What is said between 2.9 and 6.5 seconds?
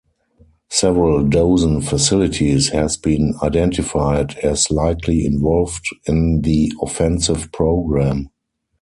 been identified as likely involved in